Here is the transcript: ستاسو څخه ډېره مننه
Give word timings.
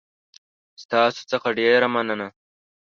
ستاسو 0.83 1.21
څخه 1.31 1.47
ډېره 1.59 1.87
مننه 1.93 2.27